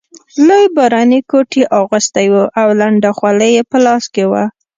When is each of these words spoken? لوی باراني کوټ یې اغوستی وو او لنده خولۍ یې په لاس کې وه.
لوی 0.47 0.65
باراني 0.75 1.19
کوټ 1.31 1.49
یې 1.59 1.65
اغوستی 1.79 2.27
وو 2.31 2.43
او 2.61 2.67
لنده 2.79 3.09
خولۍ 3.17 3.49
یې 3.57 3.63
په 3.71 3.77
لاس 3.85 4.03
کې 4.13 4.23
وه. 4.31 4.43